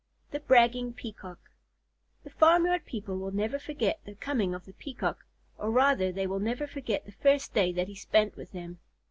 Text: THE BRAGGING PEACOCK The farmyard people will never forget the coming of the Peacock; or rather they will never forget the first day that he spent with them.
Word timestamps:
THE 0.31 0.39
BRAGGING 0.39 0.93
PEACOCK 0.93 1.37
The 2.23 2.29
farmyard 2.31 2.85
people 2.87 3.19
will 3.19 3.29
never 3.29 3.59
forget 3.59 3.99
the 4.03 4.15
coming 4.15 4.55
of 4.55 4.65
the 4.65 4.73
Peacock; 4.73 5.27
or 5.59 5.69
rather 5.69 6.11
they 6.11 6.25
will 6.25 6.39
never 6.39 6.65
forget 6.65 7.05
the 7.05 7.11
first 7.11 7.53
day 7.53 7.71
that 7.73 7.87
he 7.87 7.93
spent 7.93 8.35
with 8.35 8.51
them. 8.51 8.79